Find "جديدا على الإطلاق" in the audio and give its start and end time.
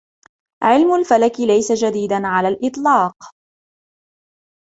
1.71-3.15